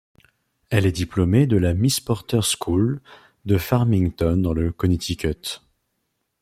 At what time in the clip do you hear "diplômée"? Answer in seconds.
0.91-1.45